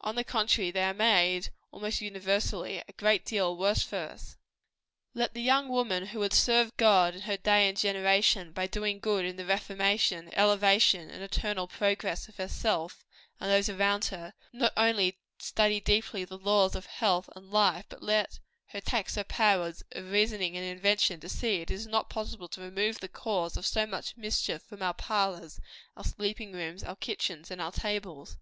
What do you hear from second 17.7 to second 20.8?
but let her tax her powers of reasoning and